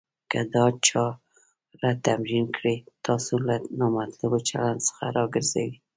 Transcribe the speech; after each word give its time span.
که 0.31 0.39
دا 0.53 0.65
چاره 0.87 1.91
تمرین 2.05 2.45
کړئ. 2.55 2.77
تاسو 3.05 3.33
له 3.47 3.55
نامطلوب 3.79 4.33
چلند 4.49 4.79
څخه 4.87 5.03
راګرځوي. 5.17 5.75